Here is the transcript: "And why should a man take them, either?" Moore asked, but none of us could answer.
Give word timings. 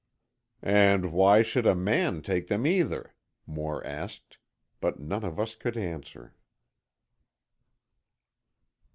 "And 0.63 1.11
why 1.13 1.43
should 1.43 1.67
a 1.67 1.75
man 1.75 2.23
take 2.23 2.47
them, 2.47 2.65
either?" 2.65 3.13
Moore 3.45 3.85
asked, 3.85 4.39
but 4.79 4.99
none 4.99 5.23
of 5.23 5.39
us 5.39 5.53
could 5.53 5.77
answer. 5.77 6.33